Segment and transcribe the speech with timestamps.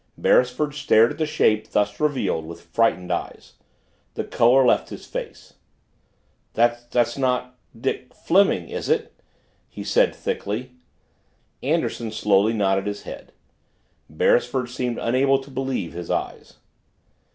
[0.17, 3.53] Beresford stared at the shape thus revealed with frightened eyes.
[4.15, 5.53] The color left his face.
[6.55, 9.13] "That's not Dick Fleming is it?"
[9.69, 10.71] he said thickly.
[11.61, 13.31] Anderson slowly nodded his head.
[14.09, 16.57] Beresford seemed unable to believe his eyes.